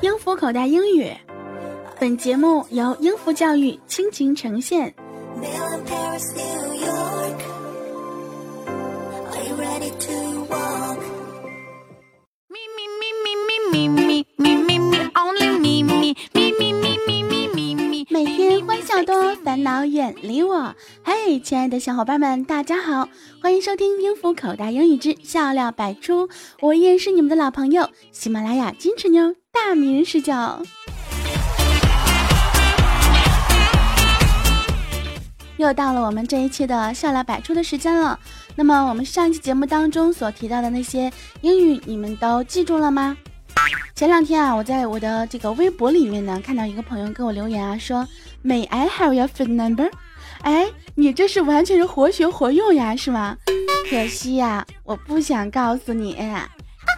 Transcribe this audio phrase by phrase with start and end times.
[0.00, 1.12] 英孚口袋英语，
[1.98, 4.94] 本节目由英孚教育倾情呈现。
[19.34, 20.74] 烦恼远离我。
[21.02, 23.08] 嘿，亲爱的小伙伴们，大家好，
[23.42, 26.28] 欢迎收听英孚口袋英语之笑料百出。
[26.60, 30.32] 我依然是你们的老朋友，喜马拉雅金翅妞大名人十九。
[35.56, 38.18] 又到了我们这一期的笑料百出的时间了。
[38.56, 43.16] 那么我们上期节目当中所提到的那些英语，你们都记住了吗？
[43.94, 48.06] 前两天啊，我在我的这个微博里面呢，看到一个朋友给我留言啊，说
[48.44, 49.88] May I have your phone number？
[50.42, 53.36] 哎，你这是完全是活学活用呀，是吗？
[53.88, 56.16] 可惜呀，我不想告诉你。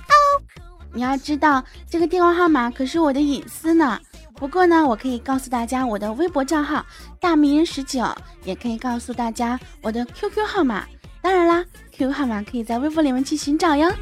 [0.95, 4.01] 你要知道，这个电话号码可是我的隐私呢。
[4.35, 6.85] 不过呢，我可以告诉大家我的微博账号
[7.21, 8.07] 大名人十九，
[8.45, 10.87] 也可以告诉大家我的 QQ 号码。
[11.21, 13.93] 当然啦，QQ 号码可以在微博里面去寻找哟。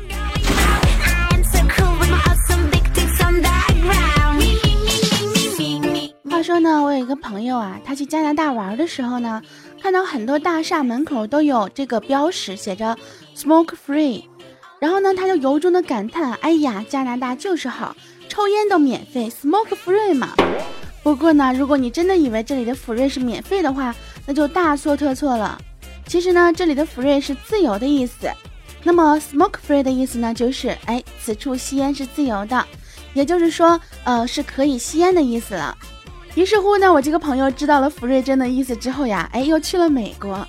[6.44, 9.40] 说呢，我有一个朋友啊，他去加拿大玩的时候呢，
[9.82, 12.96] 看到很多大厦门口都有这个标识，写着
[13.34, 14.24] “smoke free”，
[14.78, 17.96] 然后呢，他就由衷的感叹：“哎呀，加拿大就是好。”
[18.28, 20.34] 抽烟都免费，smoke free 嘛。
[21.02, 23.94] 不过呢，如果你真的以为这里的 free 是免费的话，
[24.26, 25.58] 那就大错特错了。
[26.06, 28.30] 其实呢，这里的 free 是自由的意思。
[28.82, 32.66] 那么 smoke free 的意思呢，就是哎，此处吸烟是自由的，
[33.14, 35.74] 也就是说，呃，是可以吸烟的意思了。
[36.34, 40.46] 于是乎呢，我这个朋友知道了福瑞珍的意思之后呀，哎，又去了美国。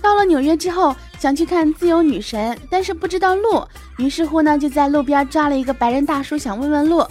[0.00, 3.64] 到了纽约之后，想去看自由女神，但是不知道路，
[3.98, 7.06] 于是乎呢，就在路边抓了一个白人大叔，想问问路。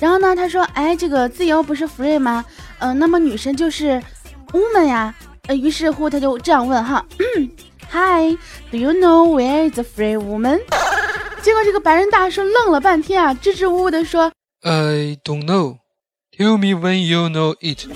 [0.00, 2.44] 然后呢，他说：“哎，这个自由不是 free 吗？
[2.80, 4.02] 嗯，那么女神就是
[4.50, 5.14] woman 呀。
[5.46, 7.04] 呃，于是乎他就这样问哈，
[7.90, 10.60] Hi，do you know where is the free woman？
[11.42, 15.81] 结果这个白人大叔愣了半天啊，支支吾吾的说：I don't know.
[16.36, 17.86] Tell me when you know it。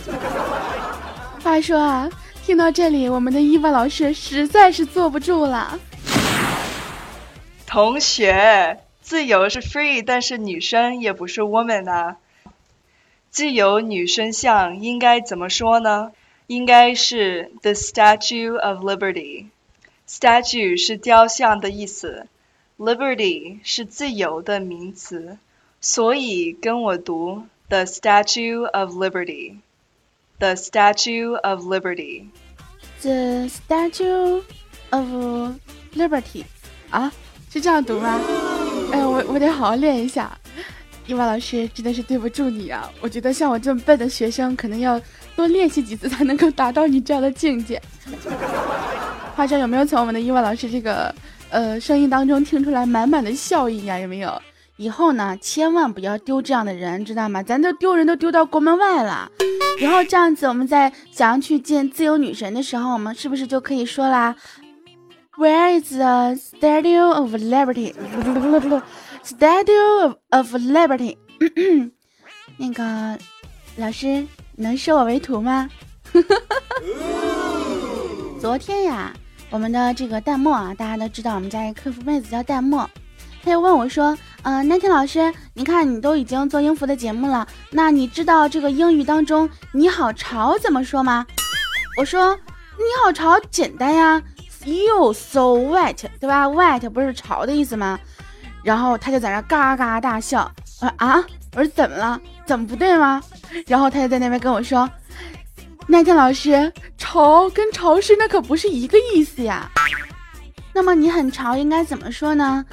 [1.42, 2.10] 话说啊。
[2.44, 5.80] 听到这里，我们的伊娃老师实在是坐不住了。
[7.66, 12.18] 同学，自由是 free，但是女生也不是 woman 啊。
[13.30, 16.12] 自由女生像应该怎么说呢？
[16.46, 19.46] 应该是 the Statue of Liberty。
[20.08, 22.28] statue 是雕像的意思
[22.78, 25.36] ，liberty 是自由的名词，
[25.80, 29.58] 所以跟我读 the Statue of Liberty。
[30.38, 32.28] The Statue of Liberty.
[33.02, 34.42] The Statue
[34.90, 35.54] of
[35.94, 36.44] Liberty.
[36.90, 37.10] 啊，
[37.50, 38.20] 是这样读吗？
[38.92, 40.36] 哎，我我得好好练一下。
[41.06, 42.90] 伊娃老师真的是对不住你啊！
[43.00, 45.00] 我觉得像我这么笨的学生，可能要
[45.36, 47.80] 多练习几次才能够达到你这样的境界。
[49.36, 51.14] 话说有没有从我们的伊娃老师这个
[51.50, 53.98] 呃声音当中听出来满满的笑意呀？
[53.98, 54.42] 有没有？
[54.78, 57.42] 以后呢，千万不要丢这样的人，知道吗？
[57.42, 59.30] 咱都丢人都丢到国门外了。
[59.80, 64.36] 然后这样子，我们在想要去见自由女神的时候，我们是不是就可以说啦
[65.38, 67.94] ？Where is the Statue of Liberty?
[69.24, 71.16] Statue of Liberty。
[72.58, 73.18] 那个
[73.76, 74.26] 老师
[74.56, 75.68] 能收我为徒吗？
[78.40, 79.12] 昨天呀，
[79.50, 82.82] 我们的这个弹幕啊，大家都知道，我们家一个客服妹子叫弹幕。
[83.46, 91.24] 他就问我说：“嗯，那天老师，你看你都已经做英孚的节目了，那你知道这个英语当中‘你好潮’怎么说吗？”
[91.96, 92.34] 我说
[92.76, 94.20] ：“你好潮简单呀
[94.64, 98.00] ，You so wet，对吧？Wet 不是潮的意思吗？”
[98.64, 100.50] 然后他就在那嘎嘎大笑。
[100.80, 101.24] 我说：“啊，
[101.54, 102.20] 我说怎么了？
[102.44, 103.22] 怎么不对吗？”
[103.68, 104.90] 然后他就在那边跟我说
[105.86, 109.70] ：“那天老师，潮跟潮湿那可不是一个意思呀。
[110.74, 112.64] 那么你很潮应该怎么说呢？”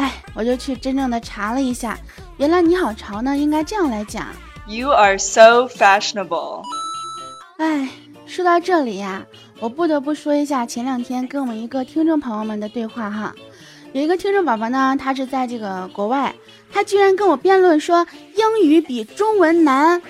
[0.00, 1.98] 哎，我就去真正的查了一下，
[2.38, 4.28] 原来你好潮呢，应该这样来讲
[4.66, 6.62] ：You are so fashionable。
[7.58, 7.86] 哎，
[8.24, 9.22] 说到这里呀，
[9.58, 13.34] 我不得不说一下前两天跟我们一个听众朋友们的对话哈。
[13.92, 16.34] 有一个听众宝宝呢，他是在这个国外，
[16.72, 18.06] 他居然跟我辩论说
[18.36, 20.00] 英语比中文难。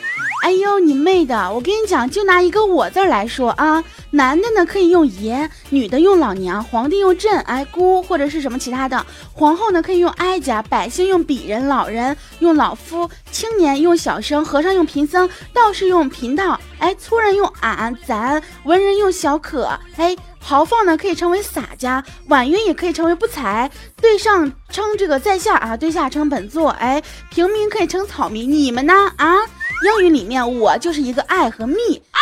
[0.43, 1.53] 哎呦，你妹的！
[1.53, 9.05] 我跟你讲，就拿一个我字来说啊，男的呢可以用爷，女的用老娘，皇帝用朕，哎姑或者是什么其他的，
[9.35, 20.17] 皇后呢可以用哀家，百姓用鄙人，老人用老夫，青年用小生，和尚用贫僧，道士用贫道，哎粗人用俺咱，文人用小可，哎。
[20.43, 23.71] 豪放呢可以称为洒家，婉约也可以称为不才。
[24.01, 26.71] 对上称这个在下啊，对下称本座。
[26.71, 28.51] 哎，平民可以称草民。
[28.51, 29.13] 你们呢？
[29.19, 29.37] 啊，
[29.85, 32.03] 英语里面我就是一个爱和蜜。
[32.13, 32.21] 啊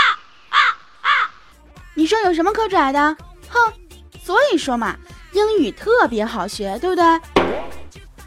[0.49, 0.59] 啊
[1.03, 1.09] 啊！
[1.95, 3.17] 你说有什么可拽的？
[3.49, 3.73] 哼，
[4.21, 4.97] 所以说嘛，
[5.31, 7.05] 英语特别好学，对不对？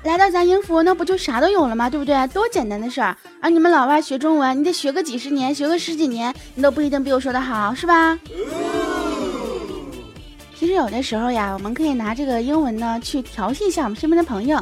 [0.03, 1.87] 来到咱英孚，那不就啥都有了吗？
[1.87, 2.27] 对不对？
[2.29, 3.47] 多简单的事儿啊！
[3.49, 8.17] 你们老外学中文，你得学个几十年，学个十几年，你都不一定比我说的好，是吧？
[10.57, 14.59] 其实有的时候呀，我们可以拿这个英文呢去调戏一下我们身边的朋友。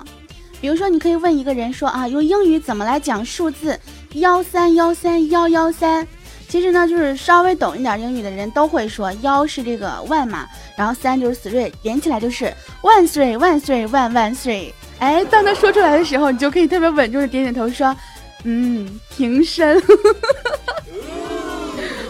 [0.59, 3.80] 比如说，你可以问一个人说啊，用英语怎么来讲数字
[4.15, 6.06] 幺三幺三幺幺三？
[6.50, 10.45] 其实呢，就是稍微懂一点英语的人都会说，幺是这个万嘛，
[10.75, 14.74] 然后三就是 three，连起来就是万 three 万 three 万万 three。
[15.00, 17.96] 哎，当他说出来的时候，你就可以特别稳重的点点头说，
[18.44, 19.81] 嗯，平身。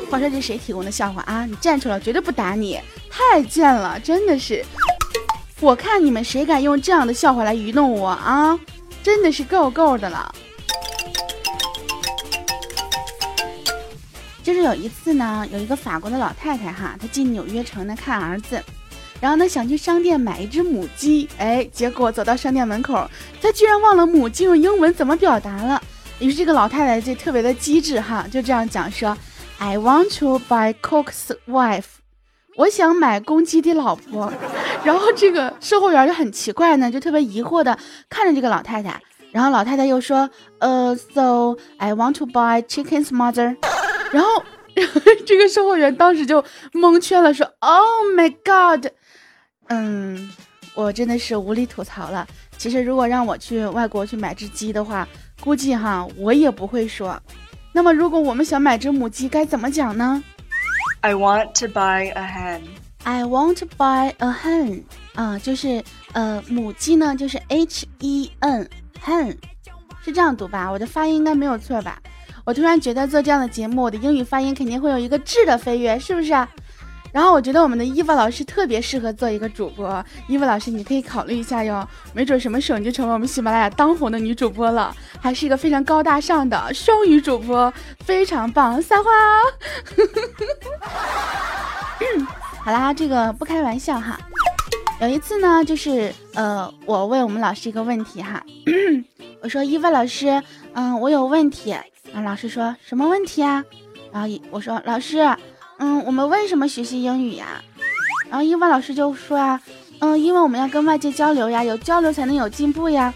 [0.10, 1.46] 话说这谁提供的笑话啊？
[1.46, 2.80] 你站出来，绝对不打你！
[3.12, 4.66] 太贱了，真的是！
[5.60, 8.60] 我看你们谁敢用这样的笑话来愚弄我啊？
[9.04, 10.34] 真的是够够的了。
[14.42, 18.60] 就是有一次呢，有一个法国的老太太哈，她进纽约城呢看儿子，
[19.20, 23.10] 然后呢想去商店买一只母鸡，哎，结果走到商店门口，
[23.42, 25.82] 他居然忘了母鸡用英文怎么表达了。
[26.20, 29.18] 于是这个老太太就特别的机智哈，就这样讲说。
[29.62, 31.84] I want to buy cook's wife，
[32.56, 34.32] 我想买公鸡的老婆。
[34.86, 37.78] 然后这个售货员就很奇怪呢，就特别疑惑的
[38.10, 39.02] 看着这个老太太。
[39.34, 40.30] 然后老太太又说，
[40.60, 43.58] 呃，So I want to buy chicken's mother。
[44.12, 44.44] 然后
[45.28, 48.88] 这个售货员当时就蒙圈了，说，Oh my god，
[49.70, 50.30] 嗯，
[50.76, 52.28] 我真的是无力吐槽了。
[52.58, 55.08] 其实如果让我去外国去买只鸡的话，
[55.42, 57.20] 估计哈我也不会说。
[57.72, 60.22] 那么，如果我们想买只母鸡，该怎么讲呢
[61.02, 62.62] ？I want to buy a hen.
[63.04, 64.84] I want to buy a hen.
[65.16, 65.82] 啊，就是
[66.12, 69.38] 呃，母鸡呢，就是 H E N，hen，
[70.04, 70.70] 是这样读吧？
[70.70, 72.02] 我的发音应该没有错吧？
[72.44, 76.34] 我突然觉得做这样的节目，我的英语发音肯定会有一个质的飞跃，是不是？
[77.12, 87.74] 然后我觉得我们的伊娃老师特别适合做一个主播，伊娃老师你可以考虑一下哟，没准什么时候你就成为我们喜马拉雅当红的女主播了，还是一个非常高大上的双语主播，
[88.06, 89.10] 非常棒，撒花！
[92.64, 94.20] 好啦，这个不开玩笑哈。
[95.02, 98.44] 有一次呢，就是呃，我问我们老师一个问题哈，
[99.42, 100.42] 我说伊娃老师，
[100.74, 101.72] 嗯，我有问题，
[102.14, 103.64] 然后老师说什么问题啊？
[104.12, 105.18] 然后我说老师。
[105.80, 107.62] 嗯，我们为什么学习英语呀？
[108.30, 109.60] 然后英文老师就说啊，
[110.00, 113.14] 嗯，因为我们要跟外界交流呀，有交流才能有进步呀。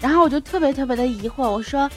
[0.00, 1.88] 然后我就特别特别的疑惑，我说，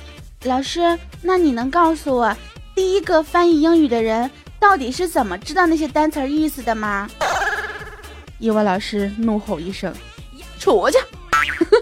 [0.43, 2.35] 老师，那你能告诉我，
[2.75, 4.29] 第一个翻译英语的人
[4.59, 7.09] 到底是怎么知道那些单词意思的吗？
[8.39, 9.93] 英文老师怒吼一声，
[10.59, 10.97] 出去！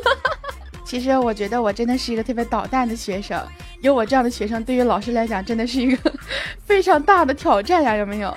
[0.85, 3.41] 其实我觉得我真的是一个特别捣蛋的学生。
[3.85, 6.11] 有我这样的学生，对于老师来讲真的是一个
[6.65, 8.35] 非常大的挑战呀，有没有？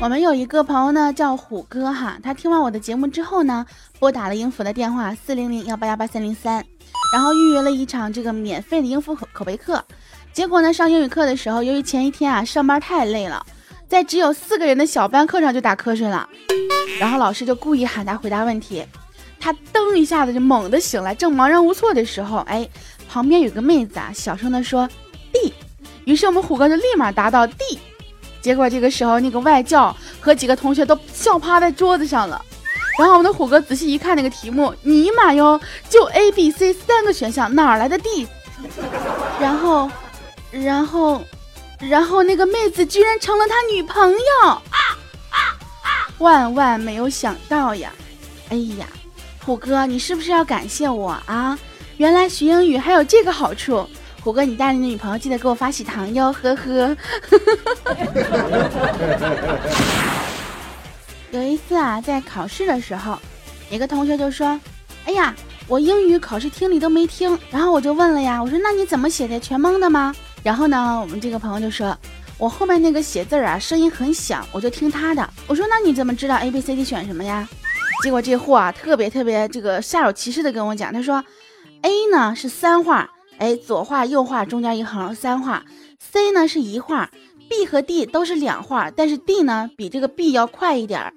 [0.00, 3.66] 我们有一个朋友呢，叫虎哥哈，他听完我的节目之后呢，
[3.98, 6.64] 拨打了英孚的电话四零零幺八幺八三零三，
[7.12, 9.84] 然后预约了一场这个免费的英孚口口碑课。
[10.32, 13.44] 结果呢，上英语课的时候，由于前一天啊上班太累了，
[13.88, 16.28] 在只有四个人的小班课上就打瞌睡了，
[17.00, 18.86] 然后老师就故意喊他回答问题。
[19.40, 22.68] 他噔一下子就猛地醒来，正茫然无措的时候，哎，
[23.08, 24.88] 旁边有个妹子啊，小声的说
[25.32, 25.52] D，
[26.04, 27.78] 于是我们虎哥就立马答到 D，
[28.40, 32.44] 结果这个时候那个外教和几个同学都笑趴在桌子上了，
[32.98, 38.26] 然后我们的虎哥仔细一看那个题目，尼玛哟，就 A B C 三个选项，哪来的 D？
[39.40, 39.88] 然后，
[40.50, 41.22] 然后，
[41.78, 44.62] 然后那个妹子居然成了他女朋友，
[46.18, 47.92] 万万没有想到呀，
[48.48, 48.86] 哎呀！
[49.48, 51.58] 虎哥，你是不是要感谢我啊？
[51.96, 53.88] 原来学英语还有这个好处。
[54.20, 56.94] 虎哥，你带你的女朋友记得给我发喜糖哟，呵呵。
[61.32, 63.18] 有一次啊，在考试的时候，
[63.70, 64.60] 一个同学就说
[65.08, 65.34] ：“哎呀，
[65.66, 69.40] 我英语考试听力都没听。”然后我就问了呀，我说：“那你怎么写的？
[69.40, 70.14] 全蒙的吗？”
[70.44, 71.96] 然后呢，我们这个朋友就说
[72.36, 77.48] ：“我后面那个写字啊，声音很响，我就听他的。”我说：“那你怎么知道 A B C D 选什么呀？”
[78.02, 81.24] 结果这货啊，特别特别这个煞有其事的跟我讲，他说
[81.82, 85.64] A 呢是三画，哎，左画右画中间一横，三画。
[85.98, 87.10] C 呢是一画
[87.48, 91.12] ，B 和 D 都是两画，但是 D 呢比这个 B 要快一点。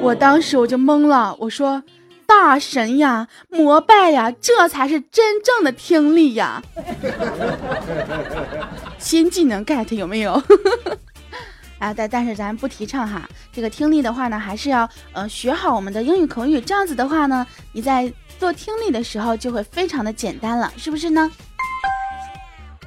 [0.00, 1.82] 我当时我就懵了，我说。
[2.24, 6.62] 大神呀，膜拜呀，这才是真正的听力呀！
[8.96, 10.42] 新技能 get 有没有？
[11.82, 13.28] 啊，但但是咱不提倡哈。
[13.52, 21.28] 这个听力的话呢，还是要呃学好我们的英语口语，这样子的话呢，你在做听力的时候就会非常的简单了，是不是呢？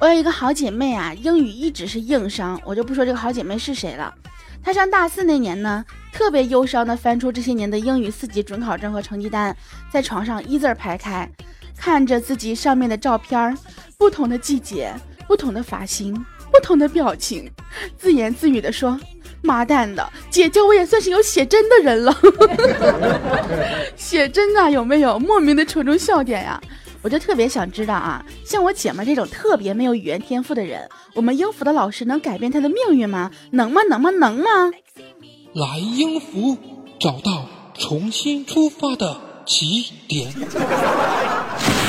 [0.00, 4.14] 我有一个好姐妹啊，英语一直是硬伤，我就不说这个好姐妹是谁了。
[4.62, 5.84] 她上大四那年呢。
[6.12, 9.54] 特别忧伤地翻出这些年的英语四级准考证和成绩单，
[9.92, 11.30] 在床上一字排开，
[11.76, 13.54] 看着自己上面的照片，
[13.98, 14.94] 不同的季节，
[15.26, 16.24] 不同的发型，
[16.56, 17.50] 不同的表情，
[17.98, 18.98] 自言自语地说
[19.42, 22.16] ：“妈蛋的，姐姐我也算是有写真的人了。”
[23.94, 26.58] 写真啊，有没有莫名的戳中笑点呀？
[27.02, 33.30] 我就特别想知道啊，像我姐们这种特别没有语言天赋的人，我们英孚的老师能改变她的命运吗？
[33.50, 33.82] 能吗？
[33.90, 34.08] 能吗？
[34.10, 34.72] 能吗？
[35.52, 36.56] 来英孚，
[36.98, 37.46] 找到
[37.78, 40.32] 重新出发的起点。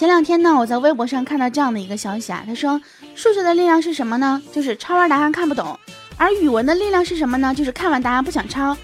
[0.00, 2.80] 前两天呢，我在微博上看到这样的一个消息啊，他说
[3.14, 4.40] 数学的力量是什么呢？
[4.50, 5.78] 就是抄完答案看不懂；
[6.16, 7.54] 而语文的力量是什么呢？
[7.54, 8.74] 就是看完答案不想抄。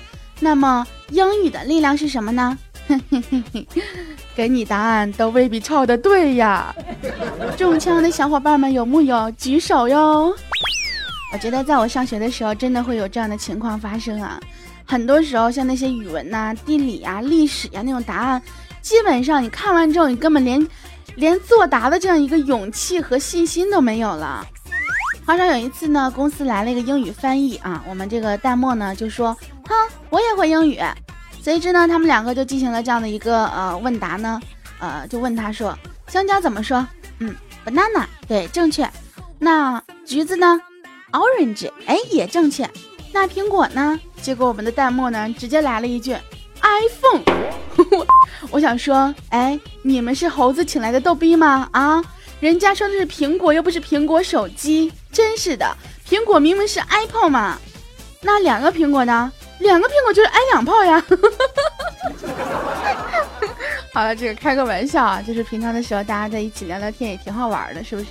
[0.40, 2.58] 那么英语的力量是什么呢？
[4.36, 6.74] 给你答案都未必抄的对呀。
[7.56, 10.36] 中枪的小伙伴们有木有举手哟？
[11.32, 14.38] 我觉得在我上学的时候，真的会有这样的情况发生啊！
[14.84, 18.42] 很多时候，像那些语文呐、地理呀、历史呀那种答案，
[18.82, 20.60] 基本上你看完之后，你根本连
[21.16, 24.46] 连作答的这样一个勇气和信心都没有了。
[25.24, 29.36] 话说有一次呢，公司来了一个英语翻译啊，我们这个弹幕呢就说
[29.68, 29.74] ：“哼，
[30.08, 30.80] 我也会英语。”
[31.42, 34.40] 随之呢，他们两个就进行了这样的一个呃问答呢，
[34.78, 36.86] 呃，就问他说：“香蕉怎么说？”
[37.18, 38.88] 嗯，banana，对，正确。
[39.38, 40.60] 那橘子呢
[41.12, 42.68] ？Orange，哎，也正确。
[43.12, 43.98] 那苹果呢？
[44.20, 46.16] 结果我们的弹幕呢，直接来了一句
[46.66, 47.22] iPhone。
[48.50, 51.68] 我想说，哎，你们是猴子请来的逗逼吗？
[51.72, 52.02] 啊，
[52.40, 55.76] 人家说的是苹果，又不是苹果手机，真是的。
[56.08, 57.58] 苹果明明是 iPhone 嘛。
[58.20, 59.32] 那两个苹果呢？
[59.60, 61.02] 两个苹果就是挨两炮呀。
[63.92, 68.08] 好了，这个开个玩笑啊，就是平常的时候大家在一起聊聊天也挺好玩的，是不是？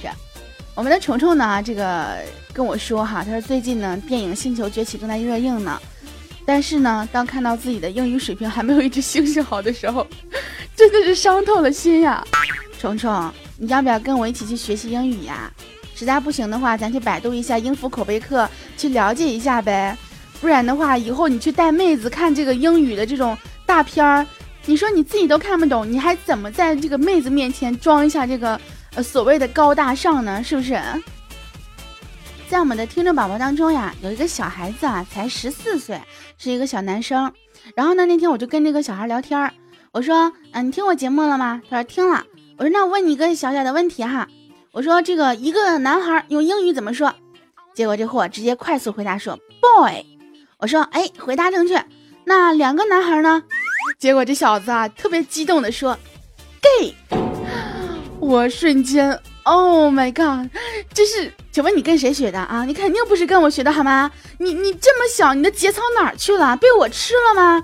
[0.73, 1.61] 我们的虫虫呢？
[1.63, 2.17] 这个
[2.51, 5.79] 跟我说哈，他说最近呢，电影《星球崛起》正在热映呢。
[6.45, 10.05] 但是呢，当看到自己的英语水平还没有一只猩猩好的时候，
[10.75, 12.25] 真的是伤透了心呀。
[12.79, 15.51] 虫虫，你要不要跟我一起去学习英语呀？
[15.95, 18.47] 实在不行的话，咱去百度一下英孚口碑课，
[18.77, 19.97] 去了解一下呗。
[20.39, 23.35] 不然的话，以后你去带妹子看这个英语的这种
[23.65, 24.25] 大片儿，
[24.65, 28.59] 你说你自己都看不懂，你还怎么在这个妹子面前装一下这个？
[28.95, 30.79] 呃，所谓的高大上呢，是不是？
[32.47, 35.99] 在我们的听众宝宝当中呀，有一个小孩子啊，才十四岁，
[36.37, 37.31] 是一个小男生。
[37.75, 39.51] 然后呢，那天我就跟这个小孩聊天儿，
[39.91, 42.23] 我说：“嗯，你听我节目了吗？”他说：“听了。”
[42.57, 44.27] 我说：“那我问你一个小小的问题哈，
[44.71, 47.13] 我说这个一个男孩用英语怎么说？”
[47.73, 50.05] 结果这货直接快速回答说：“boy。”
[50.59, 51.83] 我说：“哎，回答正确。
[52.25, 53.43] 那两个男孩呢？”
[53.97, 55.97] 结果这小子啊，特别激动的说
[56.61, 56.93] ：“gay。
[58.21, 60.49] ”我瞬间，Oh my god！
[60.93, 62.65] 这是，请问你跟谁学的啊？
[62.65, 64.11] 你肯定不是跟我学的好吗？
[64.39, 66.57] 你你这么小，你的节操哪儿去了？
[66.57, 67.63] 被我吃了吗？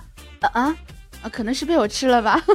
[0.53, 0.75] 啊
[1.23, 1.29] 啊！
[1.31, 2.41] 可能是被我吃了吧。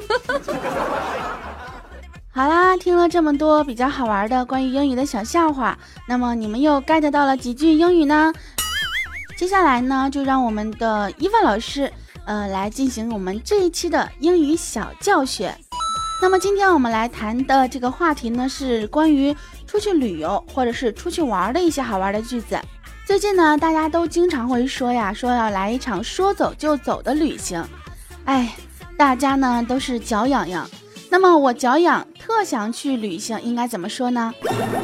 [2.33, 5.79] 好啦，听了这么多比较好玩的关于英语的小笑话，
[6.09, 8.33] 那么你们又 get 到了几句英语呢？
[9.37, 11.93] 接下来呢，就让我们的伊万老师，
[12.27, 15.57] 呃，来进行我们这一期的英语小教学。
[16.27, 19.33] 那么今天我们来谈的这个话题呢，是关于
[19.65, 22.59] 出去旅游或者是出去玩的一些好玩的句子。
[23.07, 27.65] 最近呢，大家都经常会说呀，说要来一场说走就走的旅行。
[28.25, 28.57] 哎，
[28.97, 30.69] 大家呢都是脚痒痒。
[31.11, 34.35] 那么我脚痒，特想去旅行，应该怎么说呢？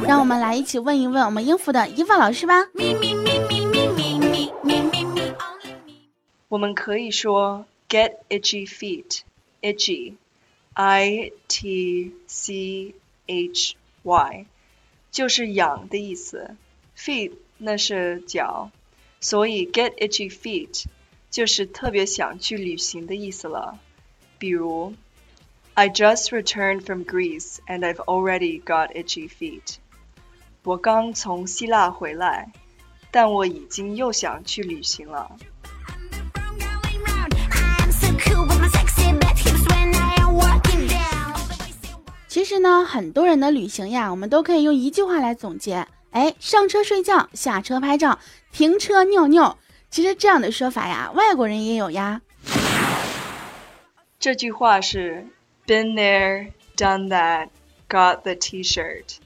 [0.07, 2.69] 让我们来一起问一问我们英孚的伊凡老师吧。
[6.47, 10.13] 我们可以说 get itchy feet，itchy。
[10.74, 12.94] I T C
[13.26, 14.46] H Y，
[15.12, 16.56] 就是痒的意思。
[16.98, 18.72] Feet 那是脚，
[19.20, 20.86] 所以 get itchy feet
[21.30, 23.80] 就是特别想去旅行的意思了。
[24.40, 24.94] 比如，
[25.74, 29.78] I just returned from Greece and I've already got itchy feet。
[30.64, 32.52] 我刚从希腊回来，
[33.12, 35.38] 但我已经又想去旅行了。
[42.93, 48.19] 很多人的旅行呀，我们都可以用一句话来总结：哎，上车睡觉，下车拍照，
[48.53, 49.59] 停车尿尿。
[49.89, 52.21] 其实这样的说法呀，外国人也有呀。
[54.21, 55.27] 这句话是
[55.67, 57.49] Been there, done that,
[57.89, 59.17] got the T-shirt.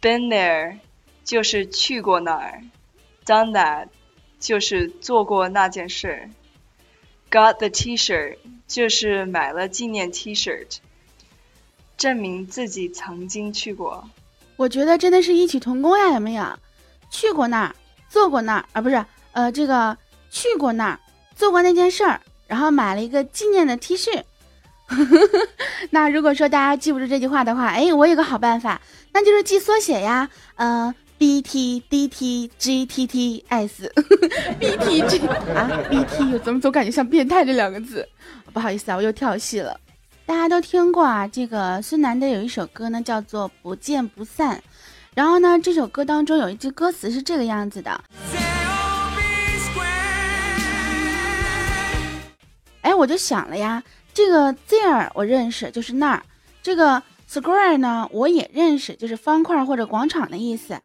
[0.00, 0.78] Been there
[1.22, 2.62] 就是去过那儿
[3.26, 3.88] ，done that
[4.40, 6.30] 就是做过那件事
[7.30, 10.78] ，got the T-shirt 就是买了纪念 T-shirt，
[11.96, 14.08] 证明自己曾经去过。
[14.56, 16.44] 我觉得真的是异曲同工呀，有没有？
[17.10, 17.74] 去过那儿，
[18.08, 19.96] 做过那儿啊，不是，呃，这个
[20.30, 21.00] 去过那儿，
[21.34, 24.22] 做过那件事儿，然后买了一个纪念的 T 恤。
[25.90, 28.80] 那如果说大家记不住这句话的话，哎，我有个好办法，
[29.12, 38.08] 那就是记缩写呀，嗯，B T D T G T T S，B T G 啊，B T，怎么总感觉像变态这两个字？
[38.52, 39.78] 不好意思啊，我又跳戏了。
[40.26, 44.56] 大家都听过啊，这个孙楠的有一首歌呢，叫做《不见不散》，
[45.14, 48.02] 然后呢，这首歌当中有一句歌词是这个样子的。
[52.80, 53.80] 哎，我就想了呀。
[54.12, 56.22] 这个 there 我认识，就是那儿。
[56.60, 60.80] 这个 square 呢，我也认识，就是方块或者广场的意思。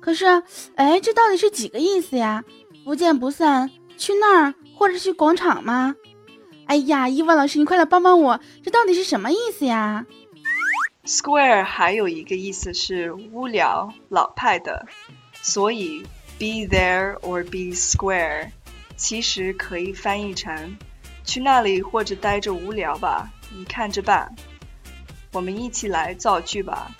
[0.00, 0.42] 可是，
[0.76, 2.42] 哎，这到底是几个意思呀？
[2.86, 5.94] 不见不散，去那儿或者去广场吗？
[6.68, 10.04] 哎呀，伊万老师，你快来帮帮我，这到底是什么意思呀
[11.06, 14.86] ？square 还有一个意思是无聊、老派的，
[15.40, 16.02] 所以
[16.38, 18.50] be there or be square
[18.98, 20.76] 其实可以翻译成。
[21.24, 24.34] 去那里或者待着无聊吧，你看着办。
[25.32, 26.94] 我们一起来造句吧。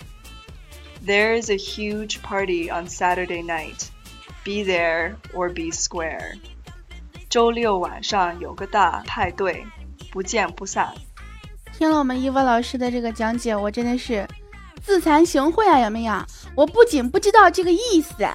[1.05, 3.89] There's a huge party on Saturday night.
[4.43, 6.39] Be there or be square.
[7.29, 9.63] 周六晚上有个大派对，
[10.11, 10.91] 不见不散。
[11.71, 14.27] 听了我们伊娃老师的这个讲解，我真的是
[14.83, 15.79] 自惭形秽啊！
[15.79, 16.13] 有没有？
[16.55, 18.27] 我不仅不知道这个意思，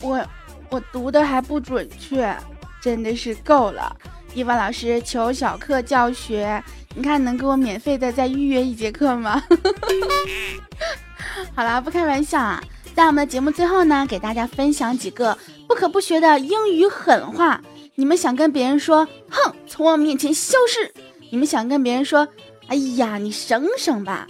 [0.00, 0.26] 我
[0.70, 2.34] 我读的还不准确，
[2.80, 3.94] 真的是够了。
[4.32, 6.62] 伊娃老师求小课教学，
[6.94, 9.42] 你看能给我免费的再预约一节课吗？
[11.54, 12.62] 好啦，不开玩笑啊！
[12.94, 15.36] 在我们的节目最后呢，给大家分享几个
[15.68, 17.60] 不可不学的英语狠话。
[18.00, 20.90] 你们想跟别人说“哼，从我面前消失”，
[21.30, 22.26] 你们想跟别人说
[22.66, 24.26] “哎呀，你省省吧”，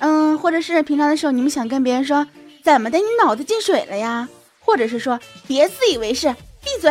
[0.00, 2.26] 嗯，或者是平常的时候，你们想跟别人说
[2.64, 4.26] “怎么的，你脑子进水了呀”，
[4.58, 6.90] 或者是说“别自以为是，闭嘴”。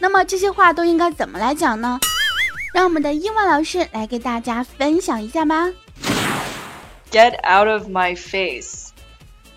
[0.00, 2.00] 那么这些话都应该怎么来讲呢？
[2.74, 5.70] 让我们的英文老师来给大家分享一下吧。
[7.12, 8.88] Get out of my face，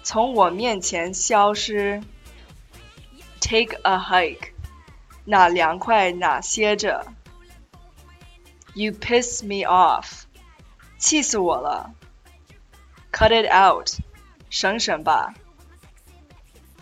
[0.04, 2.04] 从我面前消失。
[3.40, 4.50] Take a hike，
[5.27, 7.07] 哪凉快哪歇着。
[8.75, 10.23] You piss me off，
[10.99, 11.95] 气死我了。
[13.13, 13.91] Cut it out，
[14.49, 15.35] 省省吧。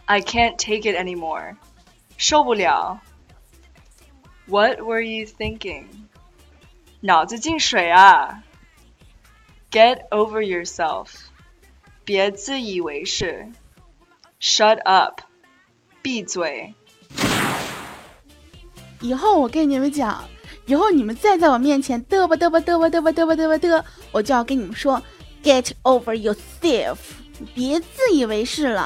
[0.07, 1.57] I can't take it anymore，
[2.17, 3.01] 受不了。
[4.47, 5.87] What were you thinking？
[7.01, 8.43] 脑子进水啊！
[9.71, 11.13] Get over yourself，
[12.05, 13.51] 别自以为是。
[14.41, 15.21] Shut up，
[16.03, 16.75] 闭嘴。
[19.06, 20.24] 以后我跟你们讲，
[20.66, 25.00] 以后你们再在我面前嘚吧嘚吧嘚吧嘚吧嘚吧嘚吧嘚，我就要跟你们说
[25.44, 26.98] ，Get over yourself，
[27.54, 28.84] 别自以为是了。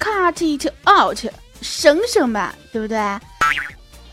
[0.00, 1.16] Cut it out，
[1.60, 2.98] 省省吧，对不对？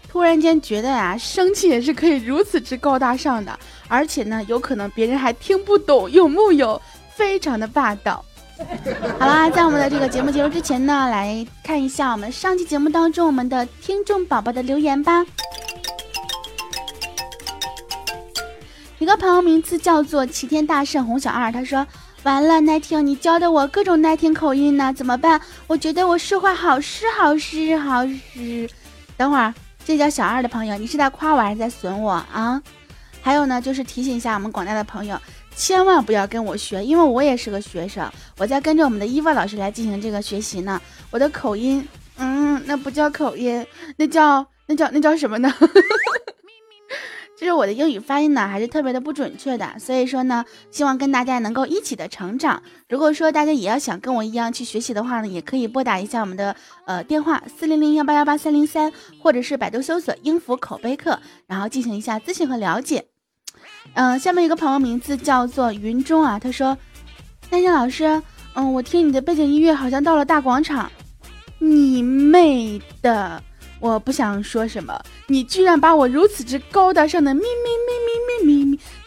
[0.07, 6.79] 突然间觉得呀，生气也是可以如此之高大上的，而且呢，有可能别人还听不懂，有木有？
[7.15, 8.23] 非常的霸道。
[9.17, 15.25] 好啦，在我们的这个节目结束之前呢，来看一下我们上期节目当中我们的听众宝宝的留言吧。
[18.97, 21.87] 一个朋友名字叫做齐天大圣洪小二，他说
[22.23, 25.39] ：“完了，奈听你教的我各种奈听口音呢，怎么办？
[25.67, 28.69] 我觉得我说话好湿好湿好湿。”
[29.15, 29.53] 等会儿。
[29.85, 32.61] 这叫小二的朋友，你是在夸我还是在损我啊？
[33.23, 35.19] 还有呢，就是提醒一下我们广大的朋友，
[35.59, 40.81] 千万不要跟我学，因为我也是个学生，我在跟着我们的伊娃老师来进行这个学习呢。
[41.11, 43.67] 我的口音，嗯，那不叫口音，
[43.97, 45.53] 那叫那叫那叫什么呢？
[47.37, 52.63] 就是我的英语发音呢，还是特别的不准确的，所以说呢，希望跟大家能够一起的成长。
[52.87, 63.05] 如果说大家也要想跟我一样去学习的话呢，也可以拨打一下我们的呃电话四零零幺八幺八三零三，或者是百度搜索“音符口碑课”，然后进行一下咨询和了解。
[63.93, 66.77] 嗯，下面一个朋友名字叫做云中啊，他说
[67.49, 68.21] ：“丹心老师，
[68.53, 70.91] 嗯，我听你的背景音乐好像到了大广场，
[71.57, 73.41] 你妹的！”
[73.81, 77.98] 我不想说什么，你居然把我如此之高大上的咪咪咪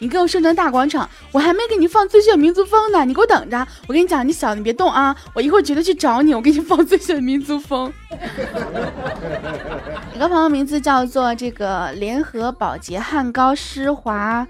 [0.02, 3.64] 你给我设成大广场，我还没给你放最炫民族风呢，你给我等着。
[3.86, 7.92] 我跟你讲，你小子你别动啊，我一会儿绝对去找你，我给你放最炫民族风。
[10.12, 14.44] 一个朋友名字叫做这个联合保洁汉高施华。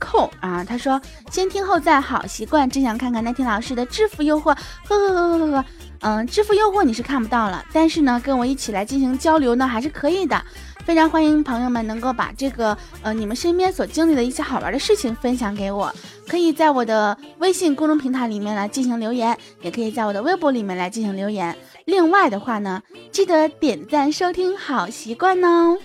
[0.00, 0.62] 扣啊！
[0.62, 2.70] 他说先听后赞，好习惯。
[2.70, 4.56] 真想看看那天老师的制服诱惑。
[4.86, 5.64] 呵呵呵呵呵呵。
[6.00, 10.40] 嗯，支付诱惑你是看不到了，但是呢，跟我一起来进行交流呢，还是可以的。
[10.84, 15.92] 非常欢迎朋友们能够把这个呃你们身边所经历的一些好玩的事情分享给我，
[16.26, 21.54] 可以在我的微信公众平台里面来进行留言，也可以在我的微博里面来进行留言。
[21.84, 22.80] 另外的话呢，
[23.12, 25.76] 记得点赞收听，好习惯哦。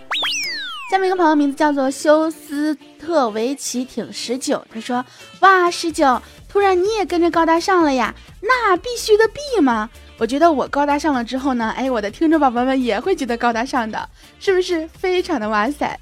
[0.89, 5.03] 下面一个朋友名字叫做休斯特维奇挺十九，他说
[5.41, 8.13] ：“哇，十九，突然你也跟着高大上了呀？
[8.45, 9.89] 那必须的必吗？
[10.17, 15.97] 我觉得我高大上了之后呢，哎，我的听众宝宝们也会觉得高大上的，是不是非常的哇塞？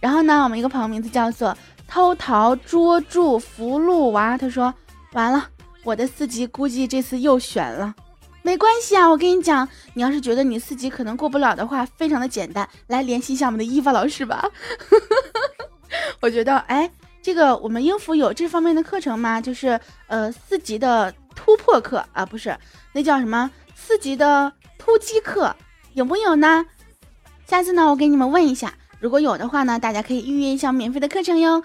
[0.00, 1.56] 然后呢，我们一个朋友名字叫做
[1.86, 4.74] 偷桃捉住福禄娃，他说：
[5.12, 5.48] 完了，
[5.84, 7.94] 我的四级估计这次又悬了。”
[8.42, 14.44] 没关系啊，我跟你讲，你要是觉得你四级可能过不了的话，非常的简单，来联系一下我们的伊娃老师吧。
[16.20, 16.88] 我觉得，哎，
[17.22, 19.40] 这个我们英孚有这方面的课程吗？
[19.40, 22.58] 就是呃四级的突破课啊，不是，
[22.92, 25.54] 那叫什么四级的突击课，
[25.92, 26.66] 有木有呢？
[27.46, 31.62] 下次呢，我给你们问一下，如果有的话呢，大家可以预约一下免费的课程哟。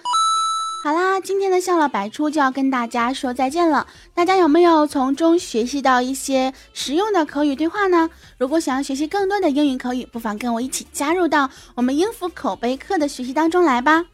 [0.83, 3.85] 好啦，今天的笑料百出就要跟大家说再见了。
[4.15, 8.09] 大家有没有从中学习到一些实用的口语对话呢？
[8.37, 14.05] 如果想要学习更多的英语口语，不妨跟我一起加入到我们英孚口碑课的学习当中来吧。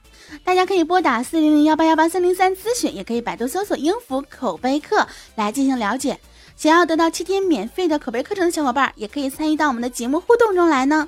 [0.43, 6.19] 大家可以拨打四零零幺八幺八三零三咨询，也可以百度搜索英孚口碑课来进行了解。
[6.55, 11.07] 想要得到七天免费的口碑课程的小伙伴，也可以参与到我们的节目互动中来呢。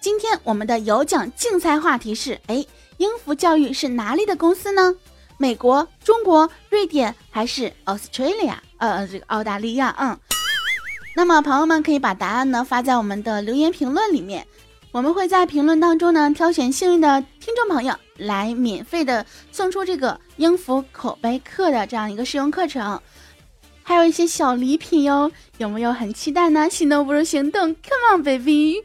[0.00, 2.64] 今天我们的有奖竞猜话题是：哎。
[2.98, 4.94] 英孚教育是哪里的公司呢？
[5.36, 8.54] 美国、中国、瑞典还是 Australia？
[8.76, 9.92] 呃，这个澳大利亚。
[9.98, 10.16] 嗯，
[11.16, 14.46] 那么朋友们可以把答案呢发在我们的留言评论里面，
[14.92, 23.00] 我们会在评论当中呢挑选幸运的听众朋友来免费的送出这个英孚口碑课的这样一个试用课程，
[23.82, 25.32] 还有一些小礼品哟。
[25.56, 26.68] 有没有很期待呢？
[26.68, 28.82] 心动不如行动， Come on baby！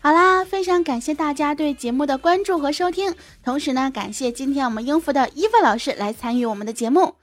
[0.00, 7.14] 好啦，非常感谢大家对节目的关注和收听，同时呢，感谢今天我们英孚的伊芙老师来参与我们的节目。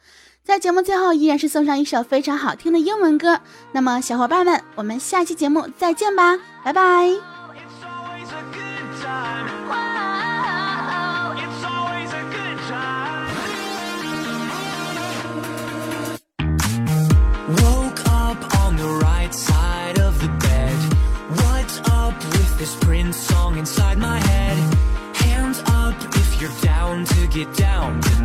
[0.45, 3.39] 在节目最后，依然是送上一首非常好听的英文歌。
[3.71, 7.09] 那么，小伙伴们，我们下期节目再见吧，拜拜。
[22.57, 24.57] this Prince song inside my head
[25.13, 28.24] Hands up if you're down to get down tonight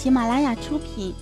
[0.00, 1.14] 喜马拉雅出品，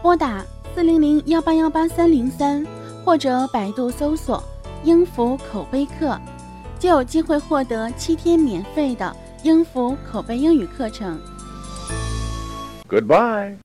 [0.00, 0.42] 拨打
[0.74, 2.66] 四零零幺八幺八三零三
[3.04, 4.42] 或者百度搜索
[4.82, 6.18] “英孚口碑课”，
[6.80, 11.20] 就有机会获得七天免费的英孚口碑英语课程。
[12.88, 13.56] Goodbye.